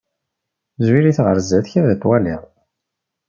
Zwir-it 0.85 1.19
ɣer 1.25 1.37
zdat-k 1.47 1.73
ad 1.79 1.85
t-twalliḍ. 1.97 2.41